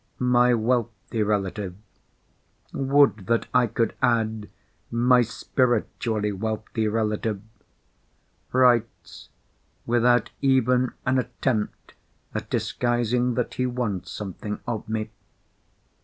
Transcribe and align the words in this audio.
My 0.17 0.55
wealthy 0.55 1.21
relative—would 1.21 3.27
that 3.27 3.45
I 3.53 3.67
could 3.67 3.93
add 4.01 4.49
my 4.89 5.21
spiritually 5.21 6.31
wealthy 6.31 6.87
relative!—writes, 6.87 9.29
without 9.85 10.31
even 10.41 10.93
an 11.05 11.19
attempt 11.19 11.93
at 12.33 12.49
disguising 12.49 13.35
that 13.35 13.53
he 13.53 13.67
wants 13.67 14.09
something 14.09 14.59
of 14.65 14.89
me. 14.89 15.11